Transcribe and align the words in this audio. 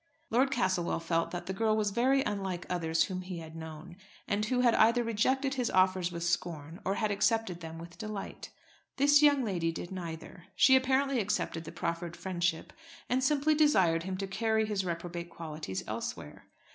Lord 0.31 0.49
Castlewell 0.49 0.99
felt 0.99 1.29
that 1.29 1.45
the 1.45 1.53
girl 1.53 1.77
was 1.77 1.91
very 1.91 2.23
unlike 2.23 2.65
others 2.71 3.03
whom 3.03 3.21
he 3.21 3.37
had 3.37 3.55
known, 3.55 3.95
and 4.27 4.43
who 4.43 4.61
had 4.61 4.73
either 4.73 5.03
rejected 5.03 5.53
his 5.53 5.69
offers 5.69 6.11
with 6.11 6.23
scorn 6.23 6.79
or 6.83 6.95
had 6.95 7.11
accepted 7.11 7.61
them 7.61 7.77
with 7.77 7.99
delight. 7.99 8.49
This 8.97 9.21
young 9.21 9.45
lady 9.45 9.71
did 9.71 9.91
neither. 9.91 10.45
She 10.55 10.75
apparently 10.75 11.19
accepted 11.19 11.65
the 11.65 11.71
proffered 11.71 12.17
friendship, 12.17 12.73
and 13.11 13.23
simply 13.23 13.53
desired 13.53 14.01
him 14.01 14.17
to 14.17 14.25
carry 14.25 14.65
his 14.65 14.83
reprobate 14.83 15.29
qualities 15.29 15.83
elsewhere. 15.87 16.47